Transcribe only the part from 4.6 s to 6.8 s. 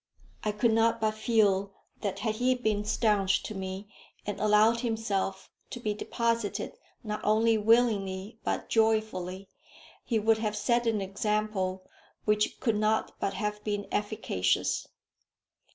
himself to be deposited